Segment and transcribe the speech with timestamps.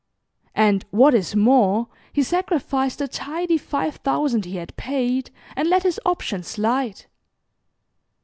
[0.55, 5.83] And, what is more, he sacrificed the tidy five thousand he had paid, and let
[5.83, 7.05] his option slide.